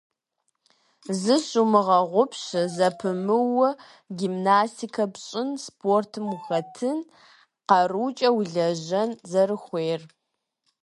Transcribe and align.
Зыщумыгъэгъупщэ 1.21 2.61
зэпымыууэ 2.75 3.69
гимнастикэ 4.17 5.05
пщӀын, 5.13 5.49
спортым 5.63 6.25
ухэтын, 6.35 6.99
къарукӀэ 7.67 8.29
улэжьэн 8.37 9.09
зэрыхуейр. 9.29 10.01